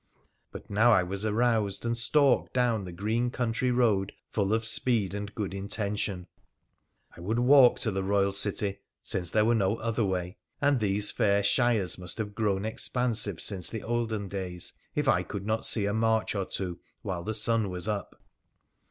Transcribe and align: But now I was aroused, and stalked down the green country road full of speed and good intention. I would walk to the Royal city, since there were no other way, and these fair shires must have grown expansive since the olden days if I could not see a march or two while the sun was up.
But 0.51 0.67
now 0.67 0.91
I 0.91 1.03
was 1.03 1.27
aroused, 1.27 1.85
and 1.85 1.95
stalked 1.95 2.55
down 2.55 2.85
the 2.85 2.91
green 2.91 3.29
country 3.29 3.69
road 3.69 4.13
full 4.31 4.51
of 4.51 4.65
speed 4.65 5.13
and 5.13 5.35
good 5.35 5.53
intention. 5.53 6.25
I 7.15 7.21
would 7.21 7.37
walk 7.37 7.77
to 7.81 7.91
the 7.91 8.01
Royal 8.03 8.31
city, 8.31 8.79
since 8.99 9.29
there 9.29 9.45
were 9.45 9.53
no 9.53 9.75
other 9.75 10.03
way, 10.03 10.37
and 10.59 10.79
these 10.79 11.11
fair 11.11 11.43
shires 11.43 11.99
must 11.99 12.17
have 12.17 12.33
grown 12.33 12.65
expansive 12.65 13.39
since 13.39 13.69
the 13.69 13.83
olden 13.83 14.27
days 14.27 14.73
if 14.95 15.07
I 15.07 15.21
could 15.21 15.45
not 15.45 15.67
see 15.67 15.85
a 15.85 15.93
march 15.93 16.33
or 16.33 16.45
two 16.45 16.79
while 17.03 17.21
the 17.23 17.35
sun 17.35 17.69
was 17.69 17.87
up. 17.87 18.19